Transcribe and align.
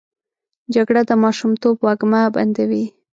جګړه 0.75 1.01
د 1.09 1.11
ماشومتوب 1.23 1.75
وږمه 1.85 2.21
بندوي 2.35 2.85